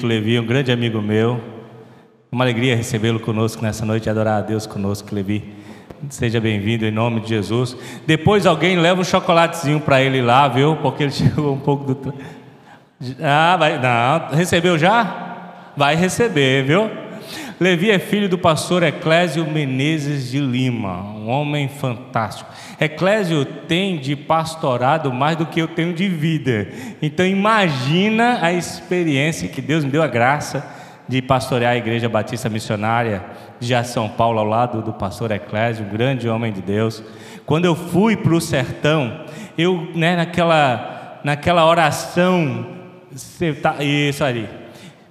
[0.00, 1.40] Levi, um grande amigo meu.
[2.30, 5.54] Uma alegria recebê-lo conosco nessa noite e adorar a Deus conosco, Levi.
[6.08, 7.76] Seja bem-vindo em nome de Jesus.
[8.06, 10.76] Depois alguém leva um chocolatezinho para ele lá, viu?
[10.76, 12.14] Porque ele chegou um pouco do.
[13.20, 13.78] Ah, vai.
[13.78, 15.72] Não, recebeu já?
[15.76, 17.01] Vai receber, viu?
[17.62, 22.50] Levi é filho do pastor Eclésio Menezes de Lima, um homem fantástico.
[22.80, 26.66] Eclésio tem de pastorado mais do que eu tenho de vida.
[27.00, 30.68] Então imagina a experiência que Deus me deu a graça
[31.06, 33.24] de pastorear a Igreja Batista Missionária
[33.60, 37.00] de São Paulo ao lado do pastor Eclésio, um grande homem de Deus.
[37.46, 39.24] Quando eu fui para o sertão,
[39.56, 42.66] eu, né, naquela, naquela oração,
[43.62, 44.48] tá, isso ali,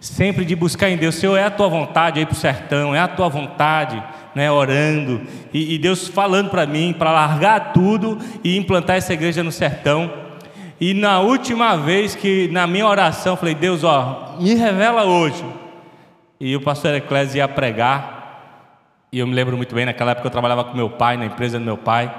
[0.02, 3.00] sempre de buscar em Deus, Senhor, é a tua vontade aí para o sertão, é
[3.00, 5.22] a tua vontade, né, orando,
[5.54, 10.12] e, e Deus falando para mim, para largar tudo e implantar essa igreja no sertão.
[10.80, 15.46] E na última vez que, na minha oração, falei, Deus, ó, me revela hoje.
[16.40, 20.32] E o pastor Eclésio ia pregar, e eu me lembro muito bem, naquela época eu
[20.32, 22.12] trabalhava com meu pai, na empresa do meu pai.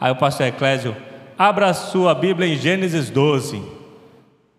[0.00, 0.96] Aí o pastor Eclésio,
[1.36, 3.79] abra a sua Bíblia em Gênesis 12.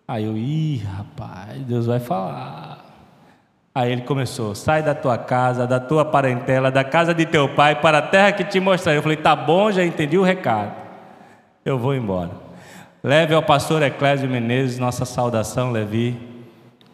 [0.06, 2.84] Aí eu, ih, rapaz, Deus vai falar.
[3.74, 7.80] Aí ele começou: sai da tua casa, da tua parentela, da casa de teu pai,
[7.80, 8.98] para a terra que te mostrarei.
[8.98, 10.72] Eu falei: tá bom, já entendi o recado.
[11.64, 12.30] Eu vou embora.
[13.02, 16.16] Leve ao pastor Eclésio Menezes nossa saudação, Levi,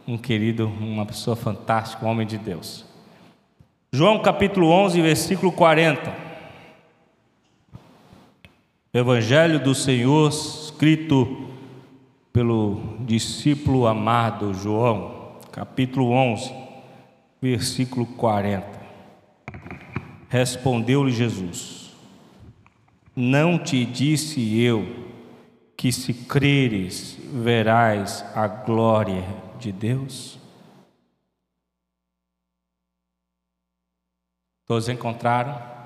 [0.06, 2.86] um querido, uma pessoa fantástica, um homem de Deus.
[3.92, 6.28] João capítulo 11, versículo 40.
[8.94, 11.48] Evangelho do Senhor, escrito
[12.39, 16.55] pelo discípulo amado João, capítulo 11,
[17.42, 18.81] versículo 40.
[20.28, 21.97] Respondeu-lhe Jesus:
[23.16, 24.86] Não te disse eu
[25.77, 29.25] que se creres verás a glória
[29.59, 30.39] de Deus?
[34.64, 35.77] Todos encontraram?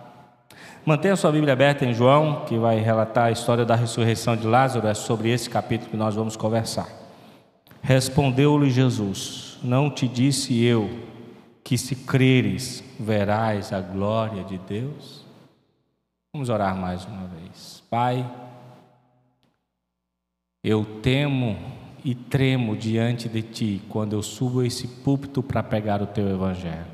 [0.84, 4.88] Mantenha sua Bíblia aberta em João, que vai relatar a história da ressurreição de Lázaro,
[4.88, 6.88] é sobre esse capítulo que nós vamos conversar.
[7.80, 10.90] Respondeu-lhe Jesus: Não te disse eu
[11.62, 15.24] que se creres verás a glória de Deus?
[16.34, 17.84] Vamos orar mais uma vez.
[17.88, 18.28] Pai,
[20.64, 21.56] eu temo
[22.04, 26.90] e tremo diante de ti quando eu subo esse púlpito para pegar o teu evangelho.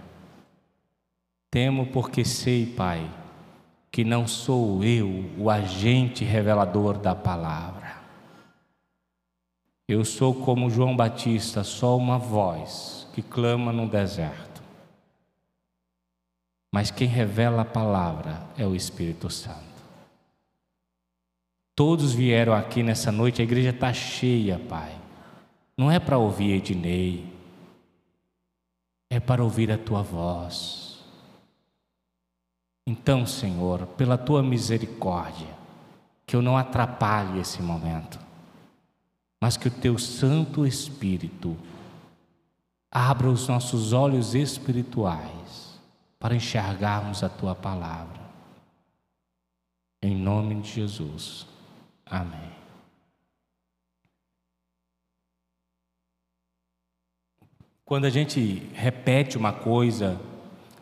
[1.50, 3.08] Temo porque sei, Pai,
[3.98, 7.96] que não sou eu o agente revelador da palavra.
[9.88, 14.62] Eu sou como João Batista, só uma voz que clama no deserto.
[16.72, 19.82] Mas quem revela a palavra é o Espírito Santo.
[21.74, 24.94] Todos vieram aqui nessa noite, a igreja está cheia, Pai.
[25.76, 27.26] Não é para ouvir Ednei,
[29.10, 30.87] é para ouvir a tua voz
[32.88, 35.54] então, Senhor, pela tua misericórdia,
[36.24, 38.18] que eu não atrapalhe esse momento,
[39.38, 41.54] mas que o teu Santo Espírito
[42.90, 45.78] abra os nossos olhos espirituais
[46.18, 48.22] para enxergarmos a tua palavra.
[50.00, 51.46] Em nome de Jesus.
[52.06, 52.50] Amém.
[57.84, 60.18] Quando a gente repete uma coisa,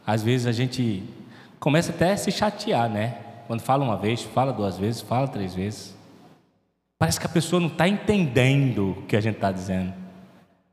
[0.06, 1.15] às vezes a gente
[1.66, 3.16] começa até a se chatear, né?
[3.48, 5.98] Quando fala uma vez, fala duas vezes, fala três vezes.
[6.96, 9.92] Parece que a pessoa não está entendendo o que a gente está dizendo.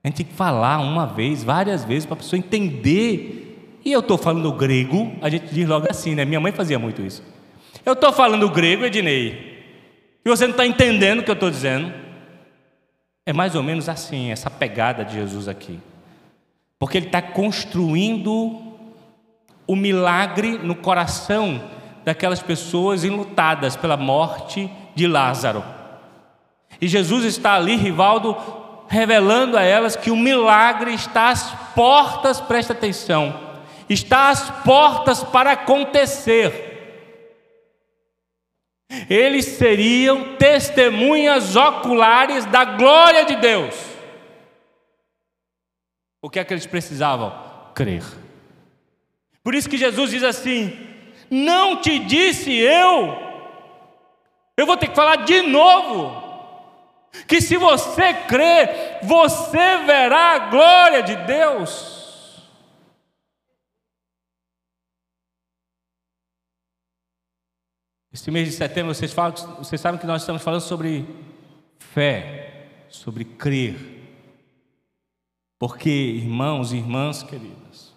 [0.04, 3.80] A gente tem que falar uma vez, várias vezes, para a pessoa entender.
[3.84, 6.26] E eu estou falando grego, a gente diz logo assim, né?
[6.26, 7.24] Minha mãe fazia muito isso.
[7.84, 9.66] Eu estou falando grego, Ednei,
[10.24, 11.92] e você não está entendendo o que eu estou dizendo.
[13.25, 15.80] É mais ou menos assim, essa pegada de Jesus aqui.
[16.78, 18.72] Porque ele está construindo
[19.68, 21.62] o milagre no coração
[22.03, 25.63] daquelas pessoas enlutadas pela morte de Lázaro.
[26.81, 28.35] E Jesus está ali, Rivaldo,
[28.88, 33.39] revelando a elas que o milagre está às portas, presta atenção,
[33.89, 36.71] está às portas para acontecer.
[39.10, 43.74] Eles seriam testemunhas oculares da glória de Deus.
[46.21, 47.33] O que é que eles precisavam?
[47.74, 48.04] Crer.
[49.44, 50.72] Por isso que Jesus diz assim:
[51.30, 53.18] Não te disse eu,
[54.56, 56.24] eu vou ter que falar de novo,
[57.28, 61.94] que se você crer, você verá a glória de Deus.
[68.13, 71.04] Este mês de setembro, vocês, falam, vocês sabem que nós estamos falando sobre
[71.80, 73.75] fé, sobre crer.
[75.57, 77.93] Porque, irmãos e irmãs queridas,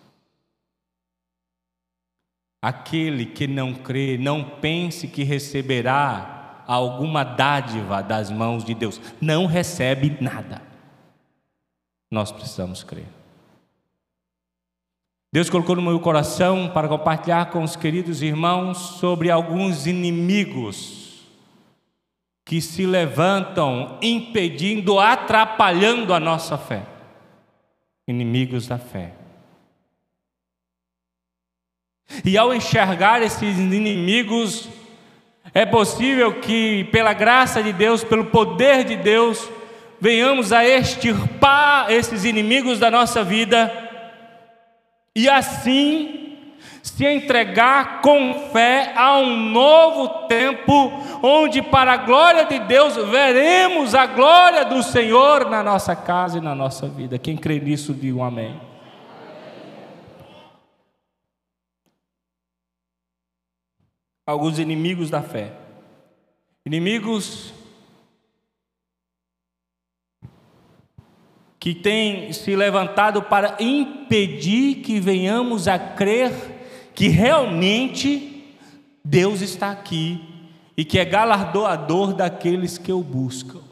[2.60, 9.46] aquele que não crê, não pense que receberá alguma dádiva das mãos de Deus, não
[9.46, 10.62] recebe nada.
[12.10, 13.06] Nós precisamos crer.
[15.32, 21.26] Deus colocou no meu coração para compartilhar com os queridos irmãos sobre alguns inimigos
[22.44, 26.96] que se levantam impedindo, atrapalhando a nossa fé
[28.08, 29.12] inimigos da fé.
[32.24, 34.68] E ao enxergar esses inimigos,
[35.52, 39.48] é possível que, pela graça de Deus, pelo poder de Deus,
[40.00, 43.72] venhamos a extirpar esses inimigos da nossa vida
[45.14, 46.26] e assim
[46.82, 50.92] se entregar com fé a um novo tempo,
[51.22, 56.40] onde, para a glória de Deus, veremos a glória do Senhor na nossa casa e
[56.40, 57.18] na nossa vida.
[57.18, 58.65] Quem crê nisso, diga um amém.
[64.26, 65.52] Alguns inimigos da fé,
[66.64, 67.54] inimigos
[71.60, 76.32] que têm se levantado para impedir que venhamos a crer
[76.92, 78.54] que realmente
[79.04, 80.20] Deus está aqui
[80.76, 83.62] e que é galardoador daqueles que o buscam.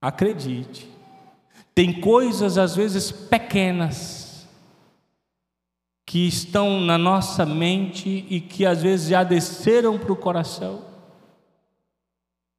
[0.00, 0.88] Acredite,
[1.74, 4.23] tem coisas às vezes pequenas
[6.06, 10.84] que estão na nossa mente e que às vezes já desceram para o coração,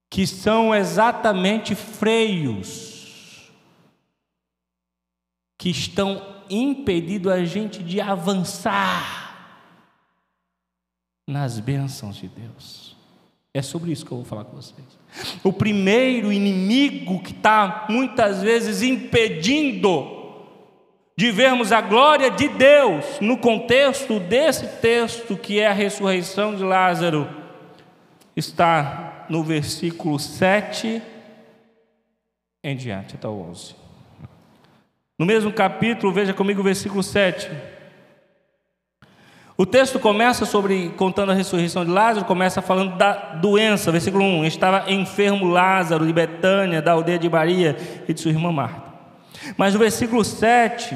[0.10, 3.52] que são exatamente freios,
[5.58, 9.26] que estão impedido a gente de avançar
[11.28, 12.96] nas bênçãos de Deus.
[13.54, 14.86] É sobre isso que eu vou falar com vocês.
[15.44, 20.15] O primeiro inimigo que está muitas vezes impedindo
[21.18, 26.64] de vermos a glória de Deus no contexto desse texto que é a ressurreição de
[26.64, 27.28] Lázaro,
[28.36, 31.02] está no versículo 7
[32.64, 33.76] em diante, até o 11.
[35.18, 37.50] No mesmo capítulo, veja comigo o versículo 7.
[39.58, 44.46] O texto começa sobre contando a ressurreição de Lázaro, começa falando da doença, versículo 1.
[44.46, 48.85] Estava enfermo Lázaro de Betânia, da aldeia de Maria e de sua irmã Marta.
[49.58, 50.96] Mas no versículo 7,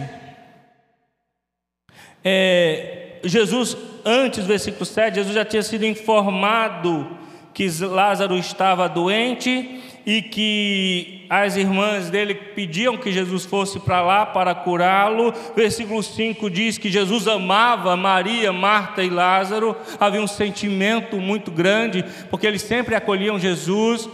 [2.24, 7.18] é, Jesus, antes do versículo 7, Jesus já tinha sido informado
[7.53, 14.25] que Lázaro estava doente e que as irmãs dele pediam que Jesus fosse para lá
[14.25, 15.33] para curá-lo.
[15.56, 22.06] Versículo 5 diz que Jesus amava Maria, Marta e Lázaro, havia um sentimento muito grande,
[22.30, 24.09] porque eles sempre acolhiam Jesus,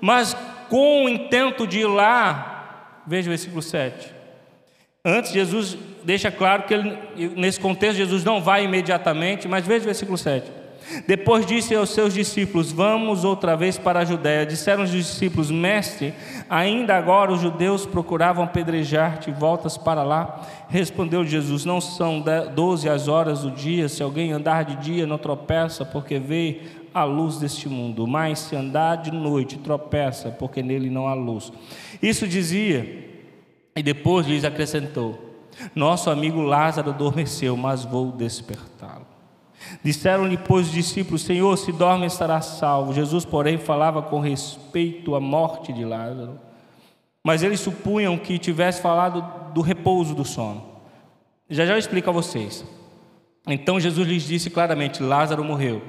[0.00, 0.36] mas
[0.68, 2.47] com o intento de ir lá,
[3.08, 4.14] veja o versículo 7.
[5.04, 6.98] Antes, Jesus deixa claro que ele,
[7.36, 10.58] nesse contexto, Jesus não vai imediatamente, mas veja o versículo 7.
[11.06, 14.46] Depois disse aos seus discípulos: Vamos outra vez para a Judéia.
[14.46, 16.14] Disseram os discípulos: Mestre,
[16.48, 20.46] ainda agora os judeus procuravam apedrejar-te, voltas para lá.
[20.68, 22.24] Respondeu Jesus: Não são
[22.54, 23.88] doze as horas do dia.
[23.88, 26.62] Se alguém andar de dia, não tropeça, porque vê
[26.94, 28.06] a luz deste mundo.
[28.06, 31.52] Mas se andar de noite, tropeça, porque nele não há luz.
[32.02, 33.08] Isso dizia,
[33.74, 39.06] e depois lhes acrescentou: Nosso amigo Lázaro adormeceu, mas vou despertá-lo.
[39.82, 42.92] Disseram-lhe, pois, os discípulos: Senhor, se dorme, estará salvo.
[42.92, 46.38] Jesus, porém, falava com respeito à morte de Lázaro.
[47.22, 50.64] Mas eles supunham que tivesse falado do repouso do sono.
[51.50, 52.64] Já já eu explico a vocês.
[53.46, 55.82] Então Jesus lhes disse claramente: Lázaro morreu.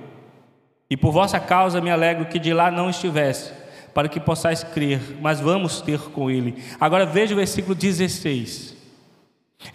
[0.90, 3.54] E por vossa causa me alegro que de lá não estivesse,
[3.94, 6.64] para que possais crer, mas vamos ter com ele.
[6.80, 8.76] Agora veja o versículo 16.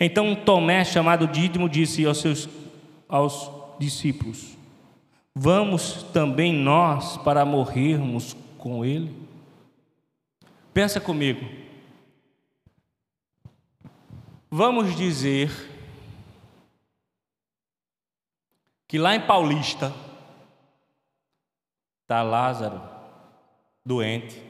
[0.00, 2.49] Então Tomé, chamado Dídimo, disse aos seus
[3.09, 4.56] aos discípulos:
[5.35, 9.14] Vamos também nós para morrermos com Ele?
[10.73, 11.44] Pensa comigo.
[14.50, 15.50] Vamos dizer
[18.87, 19.92] que lá em Paulista
[22.02, 22.80] está Lázaro,
[23.86, 24.42] doente,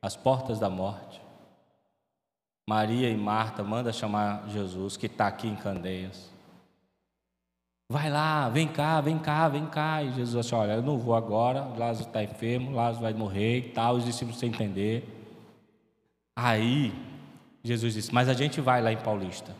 [0.00, 1.20] às portas da morte.
[2.68, 6.32] Maria e Marta manda chamar Jesus, que está aqui em Candeias.
[7.90, 10.02] Vai lá, vem cá, vem cá, vem cá.
[10.02, 13.68] E Jesus disse: Olha, eu não vou agora, Lázaro está enfermo, Lázaro vai morrer e
[13.70, 13.96] tal.
[13.96, 15.06] Os discípulos sem entender.
[16.34, 16.92] Aí,
[17.62, 19.54] Jesus disse: Mas a gente vai lá em Paulista,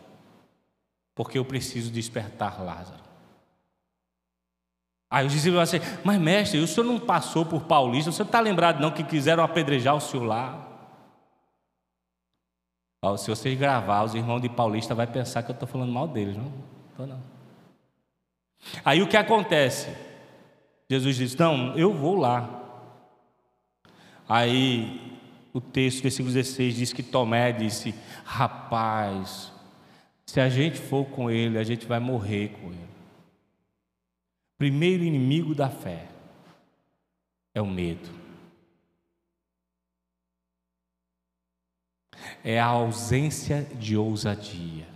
[1.14, 3.03] porque eu preciso despertar Lázaro.
[5.11, 8.28] Aí os discípulos vão assim: Mas mestre, o senhor não passou por Paulista, você não
[8.28, 10.64] está lembrado não que quiseram apedrejar o senhor lá?
[13.02, 16.08] Ó, se vocês gravar, os irmãos de Paulista vai pensar que eu estou falando mal
[16.08, 16.50] deles, não?
[16.96, 17.20] Tô não.
[18.84, 19.88] Aí o que acontece?
[20.90, 22.62] Jesus diz: Não, eu vou lá.
[24.28, 25.18] Aí
[25.52, 27.94] o texto, versículo 16, diz que Tomé disse:
[28.25, 29.52] Rapaz,
[30.26, 32.93] se a gente for com ele, a gente vai morrer com ele.
[34.64, 36.06] Primeiro inimigo da fé
[37.54, 38.09] é o medo.
[42.42, 44.87] é a ausência de ousadia.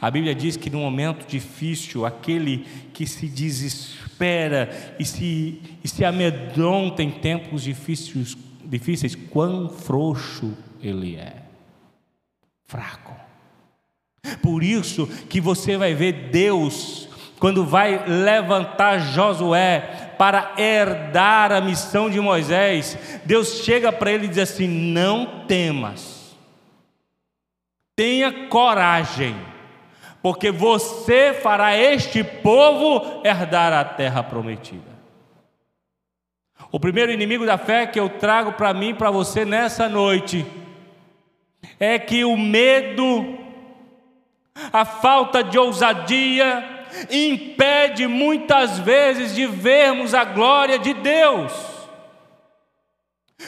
[0.00, 6.04] A Bíblia diz que no momento difícil, aquele que se desespera e se, e se
[6.04, 11.42] amedronta em tempos difíceis, difíceis, quão frouxo ele é,
[12.64, 13.18] fraco.
[14.42, 17.07] Por isso que você vai ver Deus,
[17.38, 24.28] quando vai levantar Josué para herdar a missão de Moisés, Deus chega para ele e
[24.28, 26.36] diz assim: Não temas,
[27.94, 29.36] tenha coragem,
[30.20, 34.98] porque você fará este povo herdar a terra prometida.
[36.70, 40.44] O primeiro inimigo da fé que eu trago para mim e para você nessa noite
[41.78, 43.38] é que o medo,
[44.72, 46.77] a falta de ousadia,
[47.10, 51.78] impede muitas vezes de vermos a glória de Deus.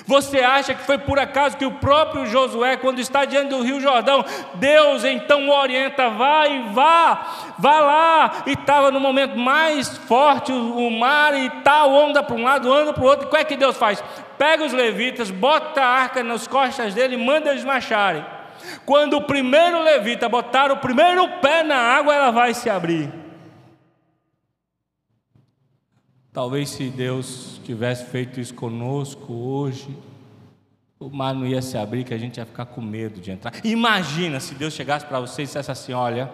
[0.06, 3.80] Você acha que foi por acaso que o próprio Josué, quando está diante do Rio
[3.80, 10.52] Jordão, Deus então o orienta, vai, vá, vá lá, e estava no momento mais forte
[10.52, 13.44] o mar e tal, onda para um lado, onda para o outro, e que é
[13.44, 14.02] que Deus faz?
[14.38, 18.24] Pega os levitas, bota a arca nas costas dele e manda eles marcharem.
[18.86, 23.19] Quando o primeiro levita botar o primeiro pé na água, ela vai se abrir.
[26.32, 29.96] Talvez se Deus tivesse feito isso conosco hoje,
[30.98, 33.52] o mar não ia se abrir, que a gente ia ficar com medo de entrar.
[33.64, 36.30] Imagina se Deus chegasse para você e dissesse assim: Olha,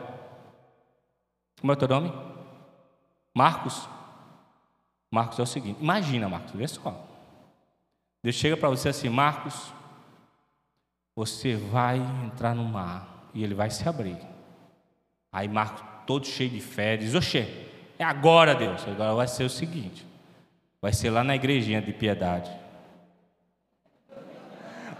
[1.60, 2.12] como é o teu nome?
[3.34, 3.88] Marcos?
[5.10, 7.06] Marcos é o seguinte: Imagina, Marcos, vê só.
[8.22, 9.72] Deus chega para você assim: Marcos,
[11.14, 14.18] você vai entrar no mar e ele vai se abrir.
[15.32, 17.66] Aí Marcos, todo cheio de fé, diz: Oxê,
[17.98, 18.86] é agora, Deus.
[18.86, 20.06] Agora vai ser o seguinte:
[20.80, 22.50] vai ser lá na igrejinha de piedade.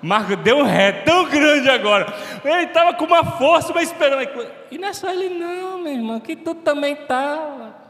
[0.03, 2.07] Marco deu um ré tão grande agora.
[2.45, 4.29] Ele estava com uma força, mas esperando.
[4.71, 7.71] E não é só ele, não, meu irmão, que tu também estava.
[7.71, 7.87] Tá.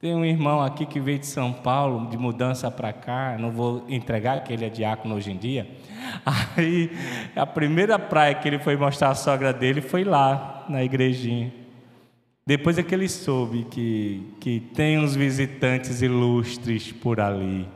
[0.00, 3.84] Tem um irmão aqui que veio de São Paulo, de mudança para cá, não vou
[3.86, 5.68] entregar que ele é diácono hoje em dia.
[6.56, 6.90] Aí,
[7.36, 11.52] a primeira praia que ele foi mostrar a sogra dele foi lá, na igrejinha.
[12.50, 17.68] Depois é que ele soube que, que tem uns visitantes ilustres por ali.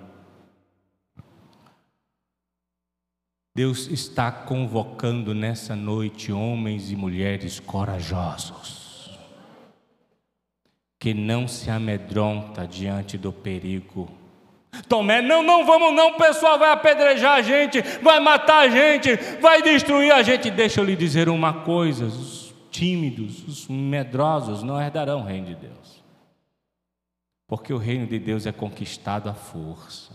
[3.55, 9.17] Deus está convocando nessa noite homens e mulheres corajosos,
[10.99, 14.11] que não se amedronta diante do perigo.
[14.89, 19.15] Tomé, não, não vamos não, o pessoal vai apedrejar a gente, vai matar a gente,
[19.41, 20.51] vai destruir a gente.
[20.51, 22.11] Deixa eu lhe dizer uma coisa,
[22.75, 26.03] tímidos, os medrosos não herdarão o reino de Deus.
[27.47, 30.13] Porque o reino de Deus é conquistado à força.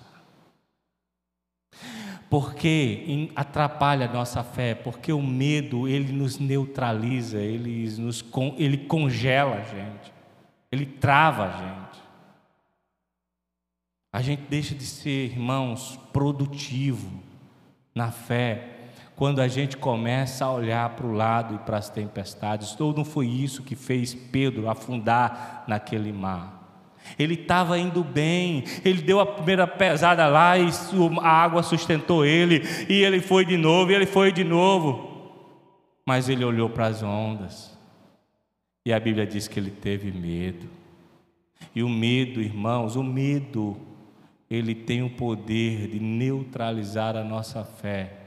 [2.29, 8.25] Porque atrapalha a nossa fé, porque o medo ele nos neutraliza, ele, nos,
[8.57, 10.13] ele congela a gente,
[10.69, 12.03] ele trava a gente.
[14.11, 17.23] A gente deixa de ser, irmãos, produtivo
[17.95, 18.78] na fé,
[19.19, 22.79] quando a gente começa a olhar para o lado e para as tempestades.
[22.79, 26.95] Ou não foi isso que fez Pedro afundar naquele mar.
[27.19, 30.69] Ele estava indo bem, ele deu a primeira pesada lá e
[31.21, 35.33] a água sustentou ele, e ele foi de novo, e ele foi de novo.
[36.05, 37.77] Mas ele olhou para as ondas,
[38.85, 40.69] e a Bíblia diz que ele teve medo.
[41.75, 43.75] E o medo, irmãos, o medo,
[44.49, 48.18] ele tem o poder de neutralizar a nossa fé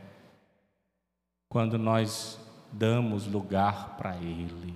[1.53, 2.41] quando nós
[2.73, 4.75] damos lugar para Ele.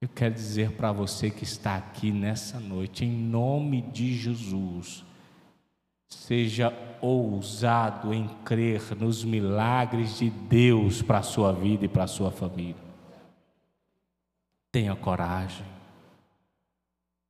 [0.00, 5.04] Eu quero dizer para você que está aqui nessa noite, em nome de Jesus,
[6.08, 12.08] seja ousado em crer nos milagres de Deus para a sua vida e para a
[12.08, 12.74] sua família.
[14.72, 15.64] Tenha coragem.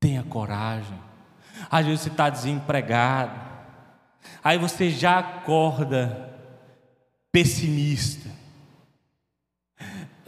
[0.01, 0.99] Tenha coragem.
[1.71, 3.39] Às vezes você está desempregado.
[4.43, 6.35] Aí você já acorda
[7.31, 8.28] pessimista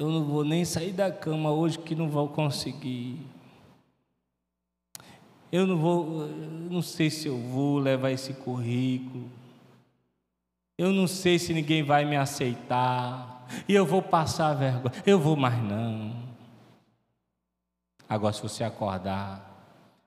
[0.01, 3.21] eu não vou nem sair da cama hoje que não vou conseguir.
[5.53, 6.27] Eu não vou,
[6.71, 9.29] não sei se eu vou levar esse currículo.
[10.79, 13.47] Eu não sei se ninguém vai me aceitar.
[13.69, 14.95] E eu vou passar vergonha.
[15.05, 16.17] Eu vou mais não.
[18.09, 19.51] Agora, se você acordar,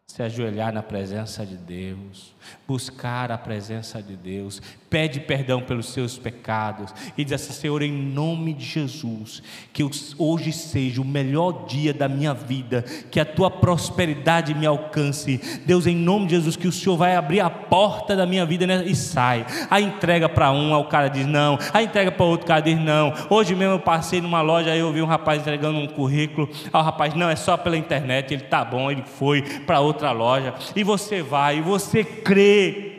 [0.07, 2.33] se ajoelhar na presença de Deus,
[2.67, 4.59] buscar a presença de Deus,
[4.93, 9.41] pede perdão pelos seus pecados e diz assim: Senhor, em nome de Jesus,
[9.73, 9.83] que
[10.19, 15.41] hoje seja o melhor dia da minha vida, que a tua prosperidade me alcance.
[15.65, 18.67] Deus, em nome de Jesus, que o Senhor vai abrir a porta da minha vida
[18.67, 19.47] né, e sai.
[19.67, 23.11] A entrega para um, o cara diz não, a entrega para outro, cara diz não.
[23.31, 26.83] Hoje mesmo eu passei numa loja, eu vi um rapaz entregando um currículo, aí o
[26.83, 30.83] rapaz, não, é só pela internet, ele tá bom, ele foi para outra loja, e
[30.83, 32.92] você vai, e você crê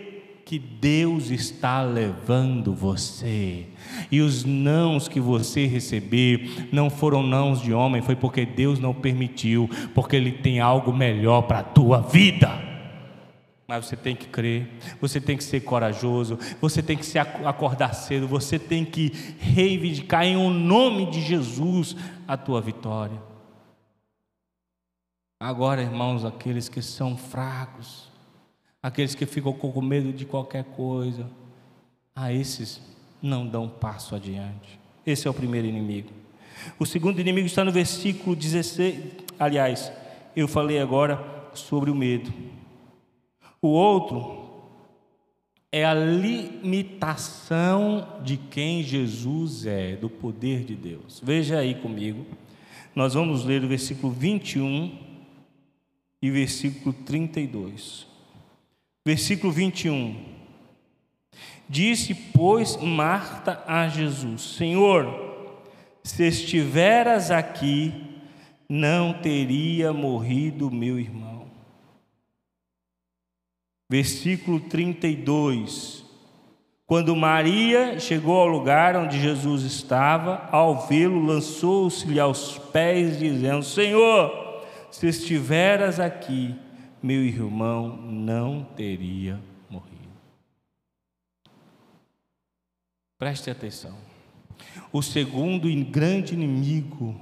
[0.54, 3.66] que Deus está levando você.
[4.08, 8.94] E os nãos que você receber não foram nãos de homem, foi porque Deus não
[8.94, 12.48] permitiu, porque Ele tem algo melhor para a tua vida.
[13.66, 17.92] Mas você tem que crer, você tem que ser corajoso, você tem que se acordar
[17.92, 21.96] cedo, você tem que reivindicar em o nome de Jesus
[22.28, 23.20] a tua vitória.
[25.40, 28.13] Agora, irmãos, aqueles que são fracos,
[28.84, 31.26] aqueles que ficam com medo de qualquer coisa,
[32.14, 32.82] a esses
[33.22, 34.78] não dão passo adiante.
[35.06, 36.10] Esse é o primeiro inimigo.
[36.78, 39.00] O segundo inimigo está no versículo 16.
[39.38, 39.90] Aliás,
[40.36, 41.18] eu falei agora
[41.54, 42.30] sobre o medo.
[43.62, 44.44] O outro
[45.72, 46.46] é a limitação
[48.22, 51.22] de quem Jesus é, do poder de Deus.
[51.24, 52.26] Veja aí comigo.
[52.94, 54.94] Nós vamos ler o versículo 21
[56.20, 58.12] e versículo 32.
[59.06, 60.16] Versículo 21.
[61.68, 65.06] Disse, pois, Marta a Jesus: Senhor,
[66.02, 67.92] se estiveras aqui,
[68.68, 71.46] não teria morrido meu irmão.
[73.90, 76.02] Versículo 32.
[76.86, 84.64] Quando Maria chegou ao lugar onde Jesus estava, ao vê-lo, lançou-se-lhe aos pés, dizendo: Senhor,
[84.90, 86.54] se estiveras aqui,
[87.04, 89.38] meu irmão não teria
[89.68, 90.08] morrido.
[93.18, 93.94] Preste atenção.
[94.90, 97.14] O segundo e grande inimigo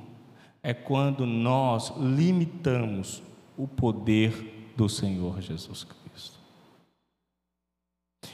[0.63, 3.25] é quando nós limitamos
[3.57, 6.39] o poder do Senhor Jesus Cristo.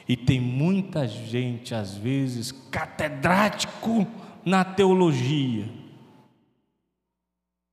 [0.06, 4.06] E tem muita gente, às vezes, catedrático
[4.44, 5.66] na teologia.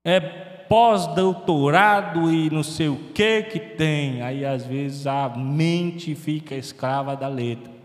[0.05, 4.21] É pós-doutorado e não sei o que que tem.
[4.21, 7.75] Aí às vezes a mente fica escrava da letra.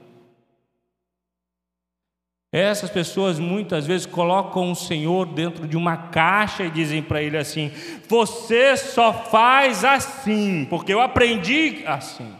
[2.53, 7.37] Essas pessoas muitas vezes colocam o Senhor dentro de uma caixa e dizem para ele
[7.37, 7.71] assim:
[8.09, 12.35] Você só faz assim, porque eu aprendi assim.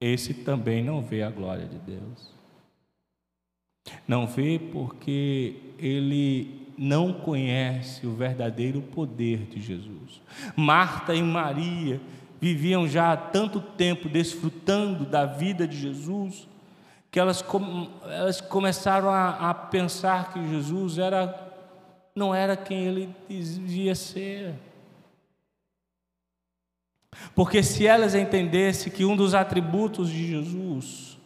[0.00, 2.32] Esse também não vê a glória de Deus.
[4.08, 10.20] Não vê porque ele não conhece o verdadeiro poder de Jesus.
[10.56, 12.00] Marta e Maria
[12.40, 16.48] viviam já há tanto tempo desfrutando da vida de Jesus,
[17.08, 17.44] que elas,
[18.10, 21.52] elas começaram a, a pensar que Jesus era,
[22.16, 24.52] não era quem ele dizia ser.
[27.32, 31.16] Porque se elas entendessem que um dos atributos de Jesus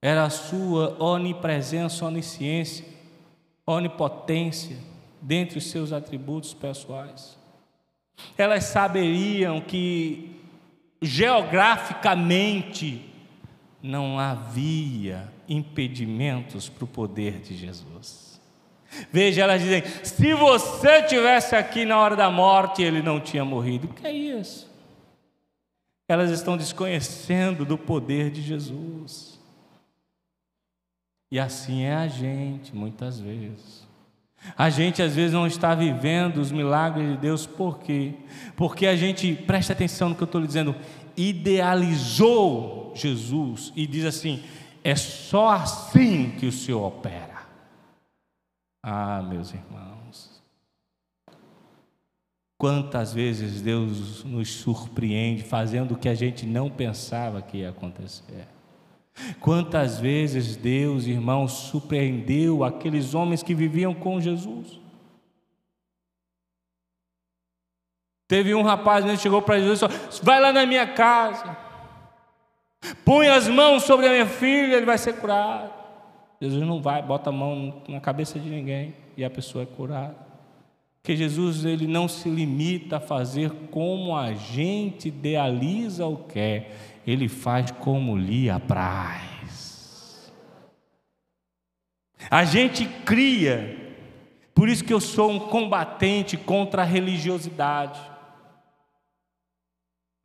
[0.00, 2.93] era a sua onipresença, onisciência,
[3.66, 4.76] onipotência
[5.20, 7.38] dentre os seus atributos pessoais.
[8.36, 10.36] Elas saberiam que
[11.00, 13.08] geograficamente
[13.82, 18.40] não havia impedimentos para o poder de Jesus.
[19.10, 23.88] Veja, elas dizem: se você tivesse aqui na hora da morte, ele não tinha morrido.
[23.88, 24.72] O que é isso?
[26.08, 29.33] Elas estão desconhecendo do poder de Jesus.
[31.34, 33.84] E assim é a gente, muitas vezes.
[34.56, 38.14] A gente às vezes não está vivendo os milagres de Deus, por quê?
[38.54, 40.76] Porque a gente, presta atenção no que eu estou dizendo,
[41.16, 44.44] idealizou Jesus e diz assim:
[44.84, 47.42] é só assim que o Senhor opera.
[48.80, 50.40] Ah, meus irmãos,
[52.56, 58.53] quantas vezes Deus nos surpreende fazendo o que a gente não pensava que ia acontecer.
[59.40, 64.80] Quantas vezes Deus, irmãos, surpreendeu aqueles homens que viviam com Jesus?
[68.26, 71.56] Teve um rapaz que chegou para Jesus e disse: Vai lá na minha casa,
[73.04, 75.72] põe as mãos sobre a minha filha, ele vai ser curado.
[76.40, 80.16] Jesus não vai, bota a mão na cabeça de ninguém e a pessoa é curada.
[81.00, 87.28] Porque Jesus ele não se limita a fazer como a gente idealiza ou quer, Ele
[87.28, 90.32] faz como lhe apraz.
[92.30, 93.94] A gente cria,
[94.54, 98.00] por isso que eu sou um combatente contra a religiosidade.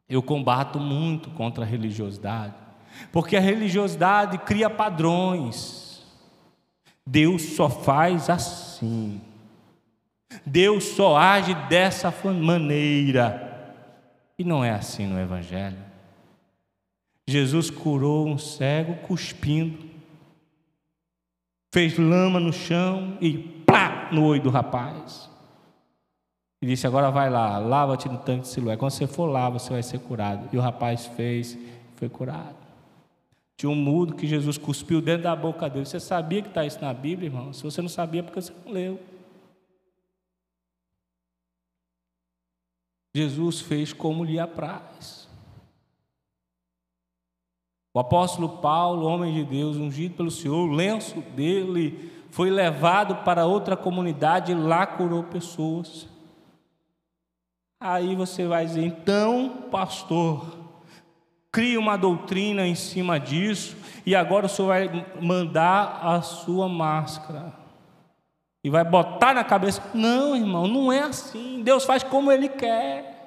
[0.07, 2.55] Eu combato muito contra a religiosidade,
[3.11, 6.03] porque a religiosidade cria padrões.
[7.05, 9.21] Deus só faz assim.
[10.45, 13.75] Deus só age dessa maneira.
[14.37, 15.88] E não é assim no Evangelho.
[17.29, 19.87] Jesus curou um cego cuspindo,
[21.71, 25.29] fez lama no chão e plá no olho do rapaz.
[26.61, 28.75] E disse: Agora vai lá, lava-te no tanque de Siloé.
[28.75, 30.49] Quando você for lá, você vai ser curado.
[30.51, 31.57] E o rapaz fez,
[31.95, 32.57] foi curado.
[33.55, 35.85] Tinha um mudo que Jesus cuspiu dentro da boca dele.
[35.85, 37.53] Você sabia que está isso na Bíblia, irmão?
[37.53, 38.99] Se você não sabia, é porque você não leu.
[43.15, 45.28] Jesus fez como lhe apraz.
[47.93, 53.45] O apóstolo Paulo, homem de Deus, ungido pelo Senhor, o lenço dele foi levado para
[53.45, 56.07] outra comunidade e lá curou pessoas.
[57.81, 60.45] Aí você vai dizer, então, pastor,
[61.51, 63.75] cria uma doutrina em cima disso
[64.05, 67.53] e agora o senhor vai mandar a sua máscara
[68.63, 69.81] e vai botar na cabeça.
[69.93, 71.63] Não, irmão, não é assim.
[71.63, 73.18] Deus faz como Ele quer.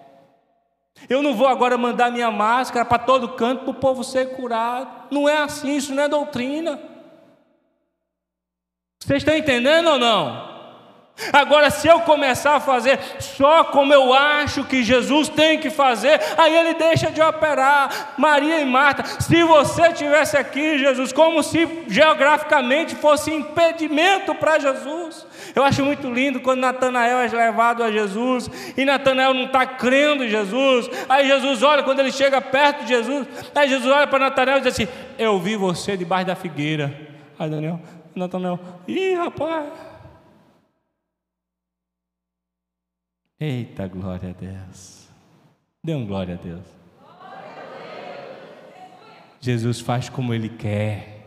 [1.09, 4.89] Eu não vou agora mandar minha máscara para todo canto para o povo ser curado.
[5.11, 6.81] Não é assim, isso não é doutrina.
[9.01, 10.52] Vocês estão entendendo ou não?
[11.33, 16.19] Agora, se eu começar a fazer só como eu acho que Jesus tem que fazer,
[16.37, 18.15] aí ele deixa de operar.
[18.17, 25.27] Maria e Marta, se você tivesse aqui, Jesus, como se geograficamente fosse impedimento para Jesus.
[25.55, 30.25] Eu acho muito lindo quando Natanael é levado a Jesus e Natanael não está crendo
[30.25, 30.91] em Jesus.
[31.09, 34.61] Aí Jesus olha, quando ele chega perto de Jesus, aí Jesus olha para Natanael e
[34.63, 36.93] diz assim: Eu vi você debaixo da figueira.
[37.39, 37.79] Aí Daniel,
[38.15, 39.92] Natanael, ih rapaz.
[43.45, 45.09] Eita, glória a Deus.
[45.83, 46.63] Dê um glória a Deus.
[49.41, 51.27] Jesus faz como Ele quer,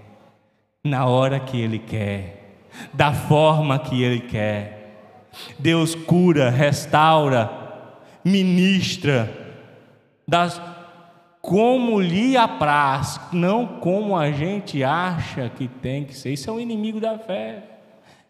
[0.82, 2.62] na hora que Ele quer,
[2.93, 5.28] da forma que Ele quer.
[5.60, 7.51] Deus cura, restaura,
[8.23, 9.30] ministra,
[10.25, 10.62] das,
[11.41, 16.32] como lhe apraz, não como a gente acha que tem que ser.
[16.32, 17.74] Isso é o inimigo da fé.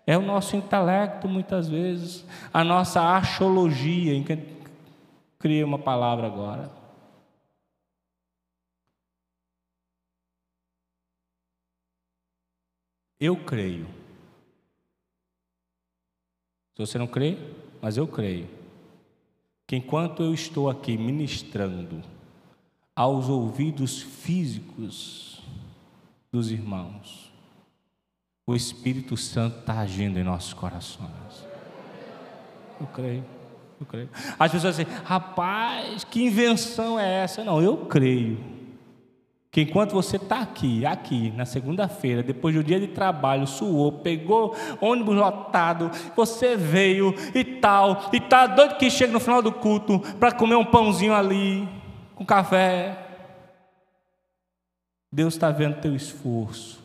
[0.07, 4.37] É o nosso intelecto, muitas vezes, a nossa achologia, em que
[5.39, 6.71] cria uma palavra agora.
[13.19, 13.87] Eu creio.
[16.75, 17.37] Se você não crê,
[17.81, 18.47] mas eu creio.
[19.65, 22.03] Que enquanto eu estou aqui ministrando
[22.95, 25.41] aos ouvidos físicos
[26.31, 27.24] dos irmãos,
[28.47, 31.09] o Espírito Santo está agindo em nossos corações.
[32.79, 33.25] Eu creio,
[33.79, 34.09] eu creio.
[34.37, 37.43] As pessoas dizem, rapaz, que invenção é essa?
[37.43, 38.37] Não, eu creio.
[39.49, 44.55] Que enquanto você está aqui, aqui, na segunda-feira, depois do dia de trabalho, suou, pegou
[44.81, 49.99] ônibus lotado, você veio e tal, e está doido que chega no final do culto
[50.19, 51.67] para comer um pãozinho ali,
[52.13, 53.01] com café.
[55.11, 56.84] Deus está vendo teu esforço.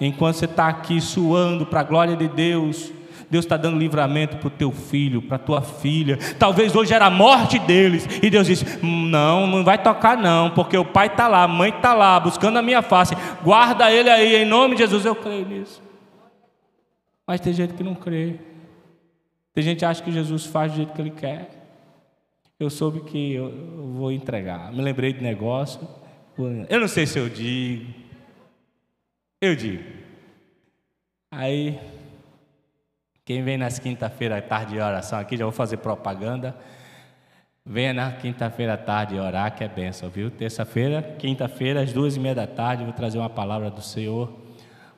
[0.00, 2.92] Enquanto você está aqui suando para a glória de Deus,
[3.30, 6.18] Deus está dando livramento para o teu filho, para a tua filha.
[6.38, 8.06] Talvez hoje era a morte deles.
[8.22, 11.70] E Deus disse: Não, não vai tocar, não, porque o pai está lá, a mãe
[11.70, 13.16] está lá, buscando a minha face.
[13.42, 15.04] Guarda ele aí, em nome de Jesus.
[15.04, 15.82] Eu creio nisso.
[17.26, 18.36] Mas tem gente que não crê.
[19.54, 21.50] Tem gente que acha que Jesus faz do jeito que ele quer.
[22.58, 23.52] Eu soube que eu
[23.94, 24.72] vou entregar.
[24.72, 25.80] Me lembrei de negócio.
[26.68, 28.03] Eu não sei se eu digo.
[29.44, 29.84] Eu digo.
[31.30, 31.78] Aí,
[33.26, 36.56] quem vem nas quinta-feira à tarde de oração aqui, já vou fazer propaganda.
[37.62, 40.30] Venha na quinta-feira à tarde orar, que é benção, viu?
[40.30, 44.32] Terça-feira, quinta-feira, às duas e meia da tarde, vou trazer uma palavra do Senhor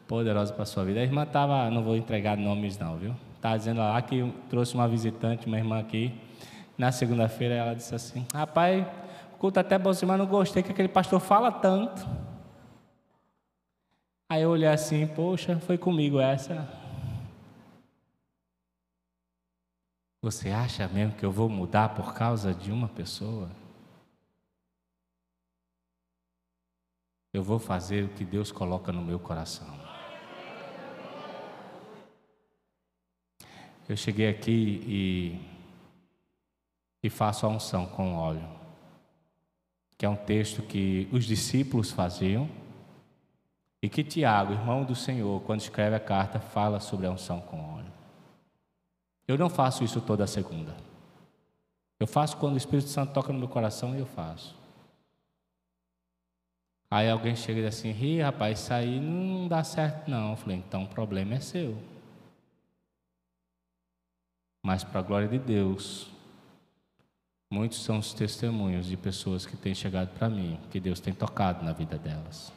[0.06, 1.00] poderosa para a sua vida.
[1.00, 3.16] A irmã estava, não vou entregar nomes não, viu?
[3.34, 6.14] Estava dizendo lá que trouxe uma visitante, uma irmã aqui.
[6.78, 8.86] Na segunda-feira ela disse assim: Rapaz,
[9.40, 12.06] culto até bom, mas não gostei que aquele pastor fala tanto.
[14.28, 16.68] Aí eu olhei assim, poxa, foi comigo essa.
[20.20, 23.48] Você acha mesmo que eu vou mudar por causa de uma pessoa?
[27.32, 29.78] Eu vou fazer o que Deus coloca no meu coração.
[33.88, 35.40] Eu cheguei aqui e,
[37.00, 38.48] e faço a unção com óleo.
[39.96, 42.50] que é um texto que os discípulos faziam,
[43.82, 47.76] e que Tiago, irmão do Senhor, quando escreve a carta, fala sobre a unção com
[47.76, 47.92] óleo.
[49.28, 50.74] Eu não faço isso toda segunda.
[51.98, 54.54] Eu faço quando o Espírito Santo toca no meu coração e eu faço.
[56.90, 60.30] Aí alguém chega e diz assim: Ih, rapaz, isso aí não dá certo, não.
[60.30, 61.76] Eu falei: então o problema é seu.
[64.64, 66.10] Mas, para a glória de Deus,
[67.50, 71.64] muitos são os testemunhos de pessoas que têm chegado para mim, que Deus tem tocado
[71.64, 72.52] na vida delas.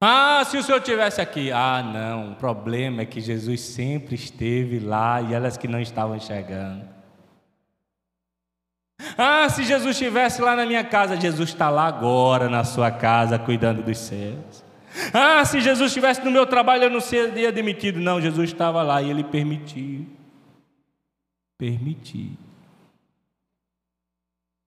[0.00, 1.52] Ah, se o senhor tivesse aqui.
[1.52, 6.16] Ah, não, o problema é que Jesus sempre esteve lá e elas que não estavam
[6.16, 6.88] enxergando.
[9.18, 13.38] Ah, se Jesus estivesse lá na minha casa, Jesus está lá agora na sua casa,
[13.38, 14.64] cuidando dos seus.
[15.12, 18.00] Ah, se Jesus estivesse no meu trabalho, eu não seria demitido.
[18.00, 20.06] Não, Jesus estava lá e ele permitiu.
[21.58, 22.30] Permitiu.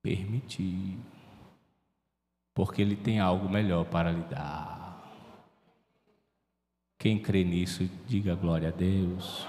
[0.04, 1.00] Permitiu.
[2.54, 4.83] Porque ele tem algo melhor para lhe dar.
[7.04, 9.46] Quem crê nisso, diga glória a Deus.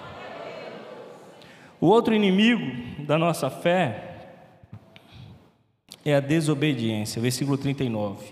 [1.80, 4.32] O outro inimigo da nossa fé
[6.04, 8.26] é a desobediência, versículo 39.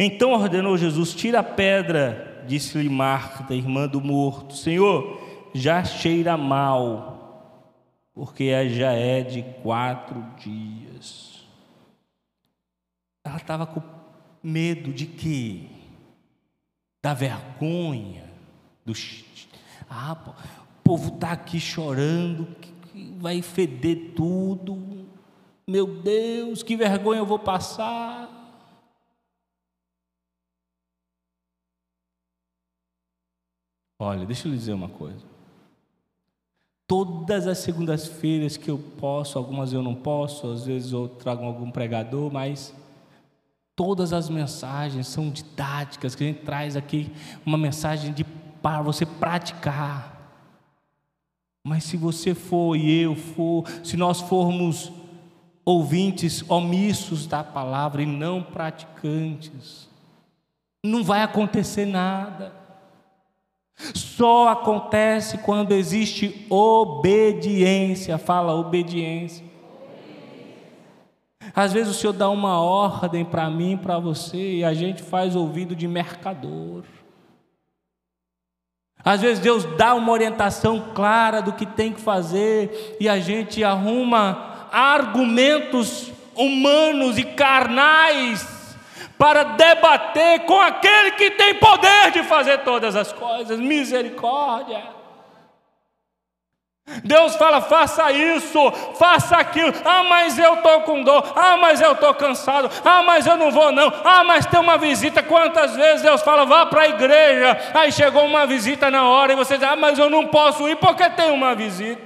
[0.00, 4.56] Então ordenou Jesus: tira a pedra, disse-lhe Marta, irmã do morto.
[4.56, 5.22] Senhor,
[5.54, 7.62] já cheira mal,
[8.12, 11.46] porque já é de quatro dias.
[13.24, 13.80] Ela estava com
[14.42, 15.77] medo de quê?
[17.08, 18.30] Da vergonha,
[18.84, 18.92] do
[19.88, 20.34] ah,
[20.78, 22.44] o povo está aqui chorando,
[22.92, 25.06] que vai feder tudo.
[25.66, 28.28] Meu Deus, que vergonha eu vou passar.
[33.98, 35.24] Olha, deixa eu lhe dizer uma coisa.
[36.86, 41.70] Todas as segundas-feiras que eu posso, algumas eu não posso, às vezes eu trago algum
[41.70, 42.74] pregador, mas
[43.78, 47.12] Todas as mensagens são didáticas que a gente traz aqui,
[47.46, 48.24] uma mensagem de
[48.60, 50.34] para você praticar.
[51.62, 54.90] Mas se você for e eu for, se nós formos
[55.64, 59.88] ouvintes omissos da palavra e não praticantes,
[60.84, 62.52] não vai acontecer nada.
[63.94, 68.18] Só acontece quando existe obediência.
[68.18, 69.47] Fala obediência.
[71.58, 75.34] Às vezes o Senhor dá uma ordem para mim, para você, e a gente faz
[75.34, 76.84] ouvido de mercador.
[79.04, 83.64] Às vezes Deus dá uma orientação clara do que tem que fazer, e a gente
[83.64, 88.76] arruma argumentos humanos e carnais
[89.18, 93.58] para debater com aquele que tem poder de fazer todas as coisas.
[93.58, 94.97] Misericórdia.
[97.04, 99.72] Deus fala, faça isso, faça aquilo.
[99.84, 101.32] Ah, mas eu estou com dor.
[101.36, 102.70] Ah, mas eu estou cansado.
[102.84, 103.92] Ah, mas eu não vou, não.
[104.04, 105.22] Ah, mas tem uma visita.
[105.22, 107.58] Quantas vezes Deus fala, vá para a igreja.
[107.74, 110.76] Aí chegou uma visita na hora e você diz, ah, mas eu não posso ir
[110.76, 112.02] porque tem uma visita.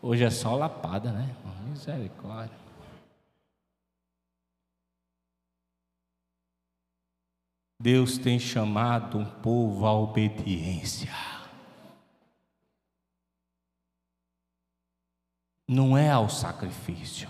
[0.00, 1.28] Hoje é só lapada, né?
[1.68, 2.62] Misericórdia.
[7.80, 11.10] Deus tem chamado um povo à obediência.
[15.72, 17.28] Não é ao sacrifício.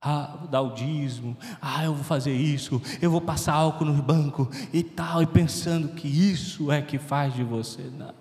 [0.00, 4.00] Ah, vou dar o dízimo, ah, eu vou fazer isso, eu vou passar álcool no
[4.00, 7.82] banco e tal, e pensando que isso é que faz de você.
[7.82, 8.10] Não.
[8.10, 8.14] O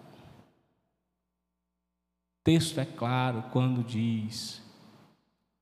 [2.43, 4.63] texto é claro quando diz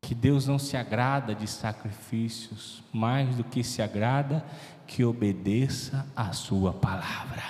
[0.02, 4.46] que Deus não se agrada de sacrifícios, mais do que se agrada
[4.86, 7.44] que obedeça a Sua palavra.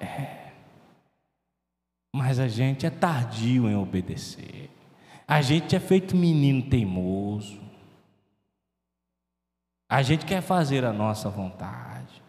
[0.00, 0.43] É.
[2.14, 4.70] Mas a gente é tardio em obedecer.
[5.26, 7.60] A gente é feito menino teimoso.
[9.88, 12.22] A gente quer fazer a nossa vontade.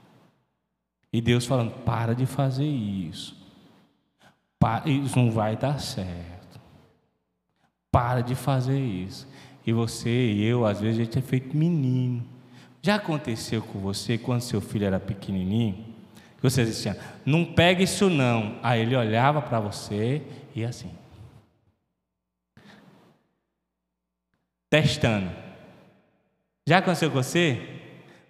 [1.14, 3.38] E Deus falando: para de fazer isso.
[4.88, 6.60] Isso não vai dar certo.
[7.92, 9.28] Para de fazer isso.
[9.68, 12.26] E você e eu, às vezes, a gente é feito menino.
[12.82, 15.95] Já aconteceu com você quando seu filho era pequenininho?
[16.46, 18.60] Você dizia, não pega isso não.
[18.62, 20.22] Aí ele olhava para você
[20.56, 20.96] e assim.
[24.70, 25.32] Testando.
[26.68, 27.60] Já aconteceu com você?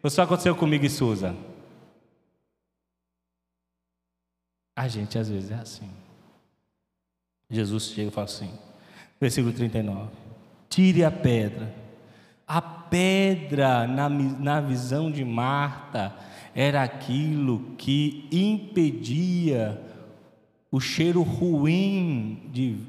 [0.02, 1.36] Ou só aconteceu comigo e Suza?
[4.78, 5.92] A gente às vezes é assim.
[7.50, 8.58] Jesus chega e fala assim,
[9.20, 10.10] versículo 39:
[10.70, 11.85] Tire a pedra.
[12.48, 16.16] A pedra, na, na visão de Marta,
[16.54, 19.82] era aquilo que impedia
[20.72, 22.80] o cheiro ruim de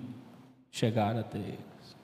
[0.71, 1.97] chegar até eles.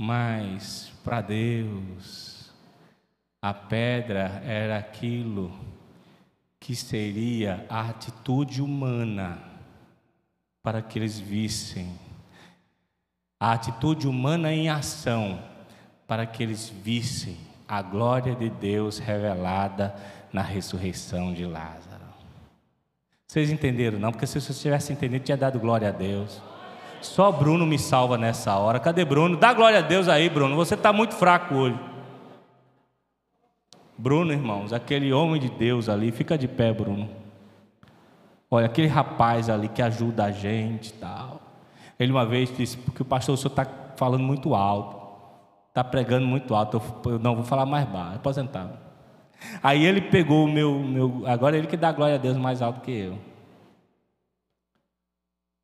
[0.00, 2.52] Mas, para Deus,
[3.42, 5.52] a pedra era aquilo
[6.60, 9.42] que seria a atitude humana
[10.62, 11.98] para que eles vissem
[13.40, 15.38] a atitude humana em ação,
[16.06, 17.36] para que eles vissem
[17.68, 19.94] a glória de Deus revelada
[20.32, 21.98] na ressurreição de Lázaro.
[23.26, 24.10] Vocês entenderam, não?
[24.10, 26.40] Porque se vocês tivessem entendido, tinha dado glória a Deus.
[27.02, 28.80] Só Bruno me salva nessa hora.
[28.80, 29.36] Cadê Bruno?
[29.36, 30.56] Dá glória a Deus aí, Bruno.
[30.56, 31.78] Você está muito fraco hoje.
[33.96, 37.08] Bruno, irmãos, aquele homem de Deus ali, fica de pé, Bruno.
[38.50, 41.47] Olha, aquele rapaz ali que ajuda a gente e tal.
[41.98, 44.96] Ele uma vez disse, porque o pastor, o senhor está falando muito alto,
[45.68, 48.78] está pregando muito alto, eu não vou falar mais baixo, aposentado.
[49.62, 52.80] Aí ele pegou o meu, meu, agora ele que dá glória a Deus mais alto
[52.80, 53.18] que eu.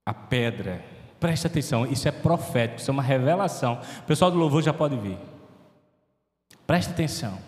[0.06, 0.84] A pedra,
[1.18, 3.80] preste atenção, isso é profético, isso é uma revelação.
[4.00, 5.18] O pessoal do louvor já pode vir.
[6.66, 7.38] Preste atenção.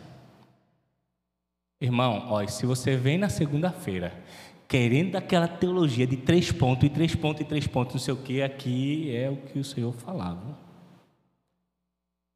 [1.80, 4.12] Irmão, olha, se você vem na segunda-feira
[4.68, 8.22] querendo aquela teologia de três pontos e três pontos e três pontos, não sei o
[8.22, 10.58] que, aqui é o que o Senhor falava.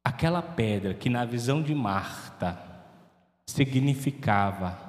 [0.03, 2.59] Aquela pedra que na visão de Marta
[3.45, 4.79] significava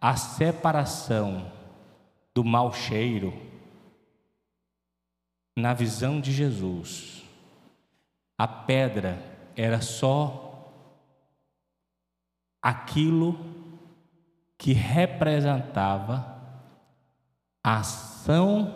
[0.00, 1.50] a separação
[2.34, 3.32] do mau cheiro,
[5.56, 7.22] na visão de Jesus,
[8.38, 9.22] a pedra
[9.54, 10.72] era só
[12.60, 13.38] aquilo
[14.56, 16.31] que representava
[17.62, 18.74] a ação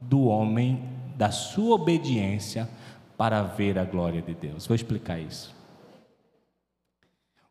[0.00, 0.82] do homem,
[1.16, 2.68] da sua obediência
[3.16, 4.66] para ver a glória de Deus.
[4.66, 5.54] Vou explicar isso.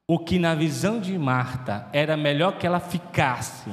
[0.08, 3.70] O que na visão de Marta era melhor que ela ficasse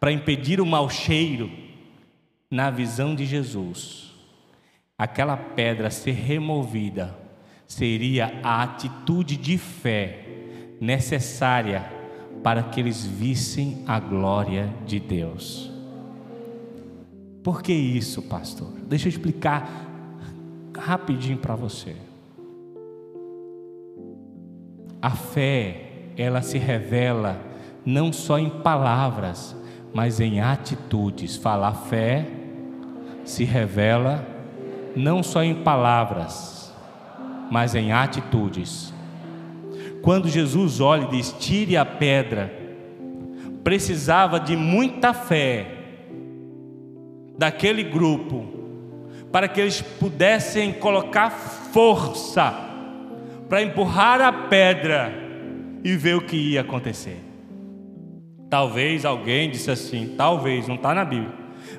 [0.00, 1.50] para impedir o mau cheiro,
[2.50, 4.12] na visão de Jesus,
[4.98, 7.16] aquela pedra ser removida
[7.66, 10.26] seria a atitude de fé
[10.80, 11.88] necessária
[12.42, 15.69] para que eles vissem a glória de Deus.
[17.42, 18.68] Por que isso, pastor?
[18.86, 19.88] Deixa eu explicar
[20.76, 21.96] rapidinho para você.
[25.00, 27.40] A fé, ela se revela
[27.84, 29.56] não só em palavras,
[29.94, 31.36] mas em atitudes.
[31.36, 32.26] Falar fé
[33.24, 34.26] se revela
[34.94, 36.74] não só em palavras,
[37.50, 38.92] mas em atitudes.
[40.02, 42.52] Quando Jesus olha e diz: tire a pedra,
[43.64, 45.79] precisava de muita fé
[47.40, 48.46] daquele grupo
[49.32, 52.52] para que eles pudessem colocar força
[53.48, 55.10] para empurrar a pedra
[55.82, 57.16] e ver o que ia acontecer.
[58.50, 61.32] Talvez alguém disse assim, talvez, não está na Bíblia,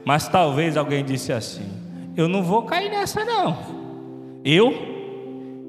[0.03, 1.69] mas talvez alguém disse assim:
[2.17, 4.41] Eu não vou cair nessa, não.
[4.43, 4.73] Eu,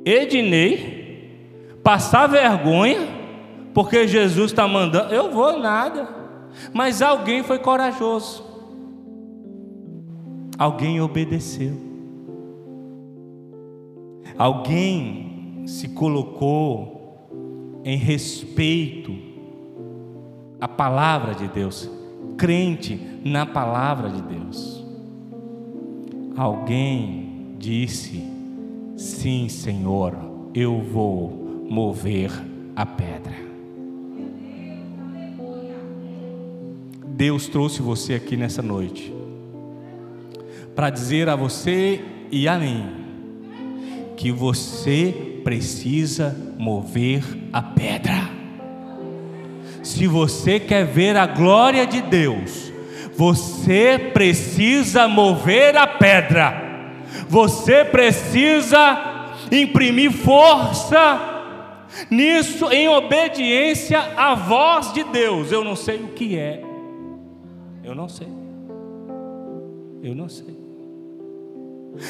[0.06, 3.06] Ednei, passar vergonha,
[3.74, 6.08] porque Jesus está mandando, eu vou nada.
[6.72, 8.51] Mas alguém foi corajoso,
[10.58, 11.72] alguém obedeceu,
[14.36, 19.12] alguém se colocou em respeito
[20.60, 21.90] à palavra de Deus,
[22.36, 24.84] crente na palavra de Deus.
[26.36, 28.22] Alguém disse:
[28.96, 30.14] Sim, Senhor,
[30.54, 32.30] eu vou mover
[32.74, 33.52] a pedra.
[37.06, 39.21] Deus trouxe você aqui nessa noite
[40.74, 43.02] para dizer a você e a mim
[44.16, 48.30] que você precisa mover a pedra.
[49.82, 52.72] Se você quer ver a glória de Deus,
[53.16, 57.00] você precisa mover a pedra.
[57.28, 61.32] Você precisa imprimir força
[62.10, 65.50] nisso em obediência à voz de Deus.
[65.50, 66.62] Eu não sei o que é.
[67.82, 68.28] Eu não sei.
[70.02, 70.51] Eu não sei.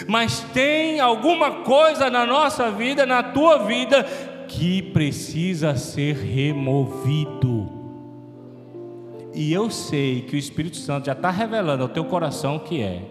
[0.06, 4.04] Mas tem alguma coisa na nossa vida, na tua vida,
[4.48, 7.70] que precisa ser removido.
[9.34, 12.82] E eu sei que o Espírito Santo já está revelando ao teu coração o que
[12.82, 13.02] é.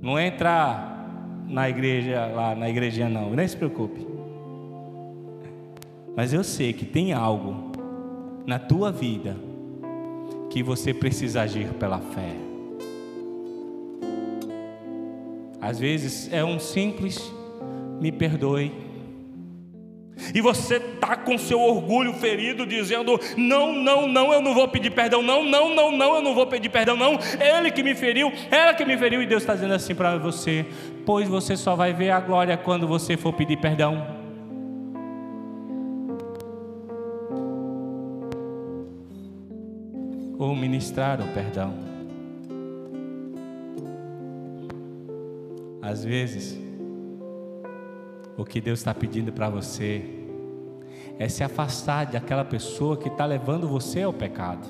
[0.00, 0.90] Não é entrar
[1.46, 4.06] na igreja lá, na igrejinha não, nem se preocupe.
[6.16, 7.72] Mas eu sei que tem algo
[8.46, 9.36] na tua vida
[10.48, 12.49] que você precisa agir pela fé.
[15.60, 17.20] Às vezes é um simples
[18.00, 18.72] me perdoe.
[20.34, 24.90] E você está com seu orgulho ferido, dizendo: Não, não, não, eu não vou pedir
[24.90, 27.18] perdão, não, não, não, não, eu não vou pedir perdão, não.
[27.40, 30.66] Ele que me feriu, ela que me feriu, e Deus está dizendo assim para você:
[31.06, 34.18] Pois você só vai ver a glória quando você for pedir perdão.
[40.38, 41.89] Ou ministrar o perdão.
[45.82, 46.58] Às vezes,
[48.36, 50.04] o que Deus está pedindo para você
[51.18, 54.66] é se afastar daquela pessoa que está levando você ao pecado.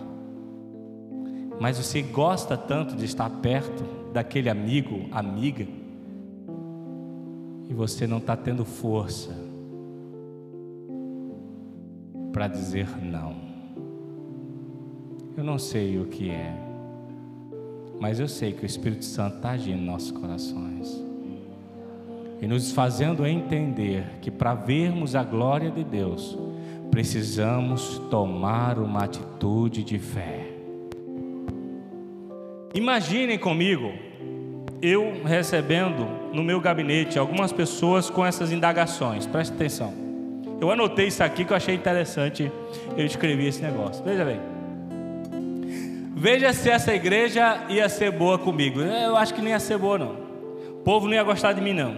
[1.61, 5.67] Mas você gosta tanto de estar perto daquele amigo, amiga,
[7.69, 9.31] e você não está tendo força
[12.33, 13.37] para dizer não.
[15.37, 16.53] Eu não sei o que é,
[18.01, 21.05] mas eu sei que o Espírito Santo está agindo em nossos corações
[22.41, 26.39] e nos fazendo entender que para vermos a glória de Deus,
[26.91, 30.47] precisamos tomar uma atitude de fé.
[32.73, 33.93] Imaginem comigo,
[34.81, 39.93] eu recebendo no meu gabinete algumas pessoas com essas indagações, preste atenção.
[40.59, 42.51] Eu anotei isso aqui que eu achei interessante,
[42.97, 44.03] eu escrevi esse negócio.
[44.03, 44.50] Veja bem.
[46.21, 48.79] Veja se essa igreja ia ser boa comigo.
[48.83, 50.17] Eu acho que nem ia ser boa, não.
[50.69, 51.97] O povo não ia gostar de mim, não.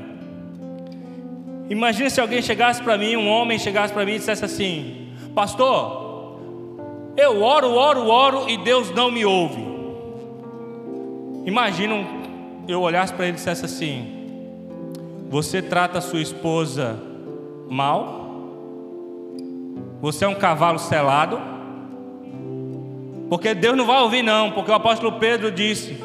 [1.68, 6.38] Imagina se alguém chegasse para mim, um homem chegasse para mim e dissesse assim: Pastor,
[7.16, 9.60] eu oro, oro, oro e Deus não me ouve.
[11.44, 12.06] Imagina
[12.68, 14.06] eu olhasse para ele e dissesse assim:
[15.30, 16.96] Você trata sua esposa
[17.68, 18.22] mal?
[20.00, 21.51] Você é um cavalo selado?
[23.32, 25.96] Porque Deus não vai ouvir, não, porque o apóstolo Pedro disse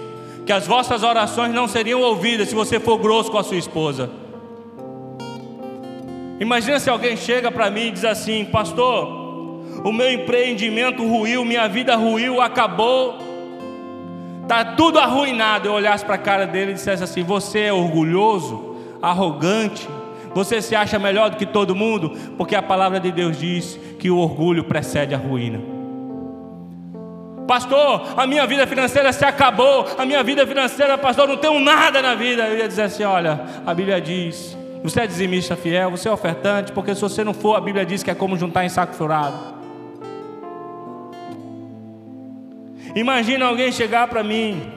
[0.45, 4.09] que as vossas orações não seriam ouvidas se você for grosso com a sua esposa.
[6.39, 9.09] Imagina se alguém chega para mim e diz assim: Pastor,
[9.83, 13.17] o meu empreendimento ruiu, minha vida ruiu, acabou,
[14.43, 15.67] está tudo arruinado.
[15.67, 19.85] Eu olhasse para a cara dele e dissesse assim: Você é orgulhoso, arrogante,
[20.33, 24.09] você se acha melhor do que todo mundo, porque a palavra de Deus diz que
[24.09, 25.75] o orgulho precede a ruína.
[27.47, 32.01] Pastor, a minha vida financeira se acabou, a minha vida financeira, pastor, não tenho nada
[32.01, 32.47] na vida.
[32.47, 36.71] Eu ia dizer assim: olha, a Bíblia diz você é dizimista fiel, você é ofertante,
[36.71, 39.57] porque se você não for, a Bíblia diz que é como juntar em saco furado.
[42.95, 44.71] Imagina alguém chegar para mim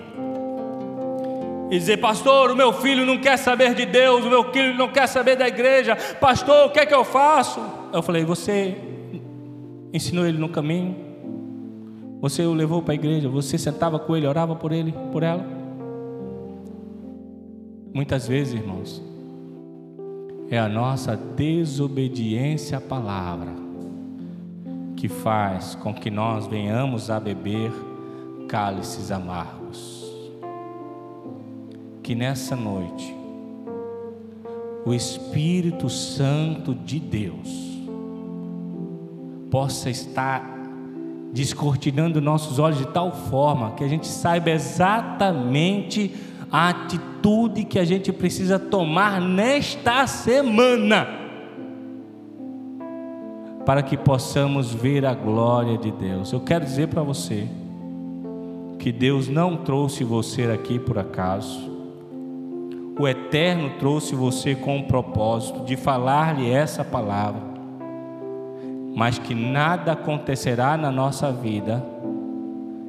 [1.71, 4.89] e dizer: Pastor, o meu filho não quer saber de Deus, o meu filho não
[4.89, 5.97] quer saber da igreja.
[6.21, 7.61] Pastor, o que é que eu faço?
[7.93, 8.77] Eu falei: Você
[9.93, 11.10] ensinou ele no caminho,
[12.21, 15.45] você o levou para a igreja, você sentava com ele, orava por ele, por ela.
[17.95, 19.03] Muitas vezes, irmãos,
[20.51, 23.55] é a nossa desobediência à palavra
[24.97, 27.73] que faz com que nós venhamos a beber
[28.47, 30.13] cálices amargos.
[32.03, 33.15] Que nessa noite
[34.85, 37.81] o Espírito Santo de Deus
[39.51, 40.60] possa estar
[41.33, 46.15] descortinando nossos olhos de tal forma que a gente saiba exatamente
[46.51, 51.07] a atitude que a gente precisa tomar nesta semana,
[53.65, 56.33] para que possamos ver a glória de Deus.
[56.33, 57.47] Eu quero dizer para você
[58.79, 61.71] que Deus não trouxe você aqui por acaso.
[62.99, 67.41] O Eterno trouxe você com o propósito de falar-lhe essa palavra,
[69.01, 71.83] mas que nada acontecerá na nossa vida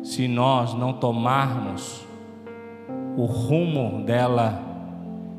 [0.04, 2.06] se nós não tomarmos
[3.16, 4.62] o rumo dela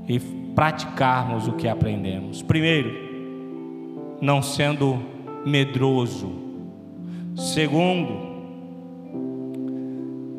[0.09, 0.19] e
[0.55, 2.41] praticarmos o que aprendemos.
[2.41, 2.91] Primeiro,
[4.19, 4.99] não sendo
[5.45, 6.33] medroso.
[7.37, 8.33] Segundo,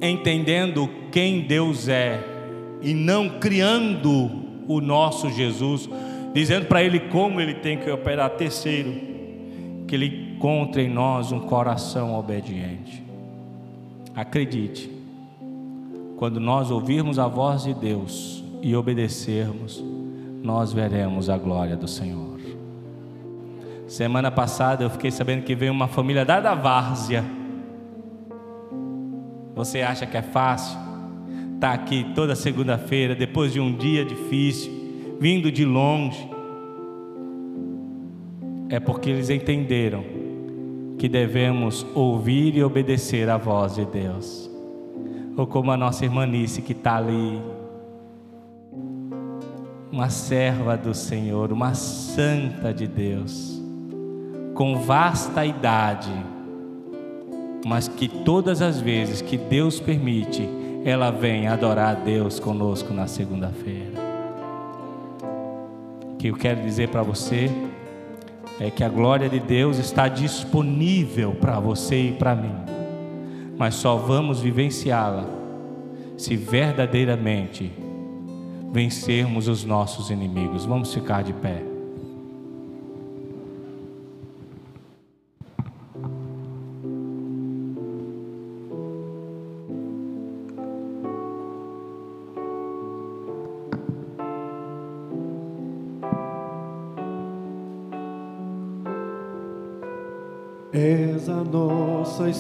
[0.02, 2.20] entendendo quem Deus é
[2.82, 4.32] e não criando
[4.68, 5.88] o nosso Jesus,
[6.34, 8.32] dizendo para ele como ele tem que operar.
[8.32, 9.14] Terceiro,
[9.88, 13.02] que ele encontre em nós um coração obediente.
[14.14, 14.91] Acredite,
[16.18, 19.82] quando nós ouvirmos a voz de Deus e obedecermos,
[20.44, 22.41] nós veremos a glória do Senhor.
[23.88, 27.24] Semana passada eu fiquei sabendo que veio uma família da Várzea.
[29.56, 30.78] Você acha que é fácil?
[31.58, 34.74] Tá aqui toda segunda-feira, depois de um dia difícil,
[35.22, 36.30] vindo de longe.
[38.68, 40.22] É porque eles entenderam
[41.04, 44.49] que devemos ouvir e obedecer a voz de Deus.
[45.36, 47.41] Ou como a nossa irmã Nice que está ali.
[49.91, 53.62] Uma serva do Senhor, uma santa de Deus,
[54.54, 56.14] com vasta idade,
[57.66, 60.47] mas que todas as vezes que Deus permite,
[60.86, 63.99] ela vem adorar a Deus conosco na segunda-feira.
[66.14, 67.51] O que eu quero dizer para você
[68.60, 72.56] é que a glória de Deus está disponível para você e para mim,
[73.58, 75.26] mas só vamos vivenciá-la
[76.18, 77.72] se verdadeiramente
[78.72, 80.66] vencermos os nossos inimigos.
[80.66, 81.73] Vamos ficar de pé.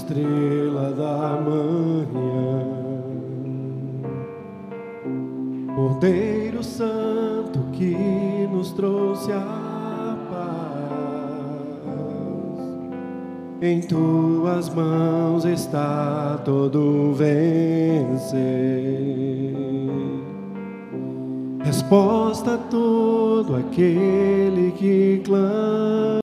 [0.03, 2.67] Estrela da manhã,
[5.73, 7.95] Cordeiro Santo que
[8.51, 11.93] nos trouxe a paz.
[13.61, 18.43] Em tuas mãos está todo vencer.
[21.63, 25.52] Resposta a todo aquele que clama